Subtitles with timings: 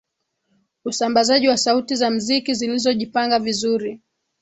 [0.85, 4.01] usambazaji wa sauti za mziki zilizojipanga vizuri